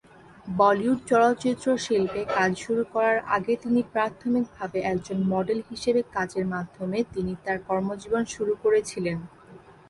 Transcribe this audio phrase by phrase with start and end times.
[0.53, 7.33] বলিউড চলচ্চিত্রে শিল্পে কাজ শুরু করার আগে তিনি প্রাথমিকভাবে একজন মডেল হিসেবে কাজের মাধ্যমে তিনি
[7.43, 9.17] তার কর্মজীবন শুরু করেছিলেন।